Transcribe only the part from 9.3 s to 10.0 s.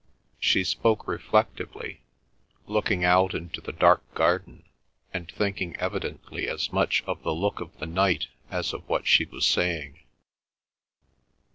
saying.